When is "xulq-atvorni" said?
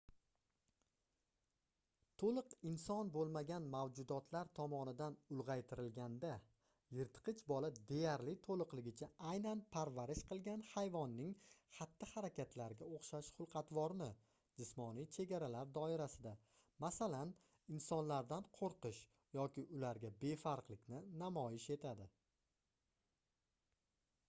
13.37-14.09